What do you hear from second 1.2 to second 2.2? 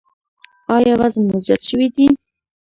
مو زیات شوی دی؟